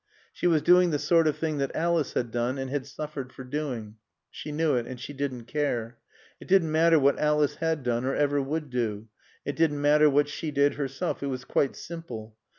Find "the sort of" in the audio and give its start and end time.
0.89-1.37